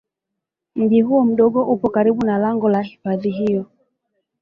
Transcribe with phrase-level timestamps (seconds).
[0.75, 3.65] Mji huu mdogo upo karibu na lango la hifadhi hiyo